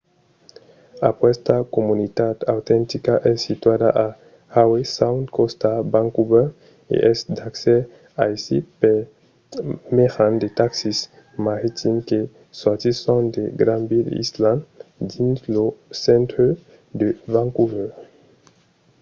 aquesta 1.11 1.55
comunitat 1.75 2.37
autentica 2.55 3.13
es 3.31 3.37
situada 3.47 3.89
a 4.05 4.07
howe 4.55 4.79
sound 4.97 5.23
còsta 5.37 5.71
vancouver 5.93 6.47
e 6.93 6.95
es 7.11 7.19
d'accès 7.35 7.81
aisit 8.25 8.65
per 8.81 8.97
mejan 9.97 10.33
de 10.41 10.47
taxis 10.61 10.97
maritims 11.47 12.05
que 12.09 12.19
sortisson 12.61 13.21
de 13.35 13.43
granville 13.61 14.11
island 14.23 14.59
dins 15.11 15.37
lo 15.55 15.65
centre 16.03 16.47
de 16.99 17.07
vancouver 17.33 17.87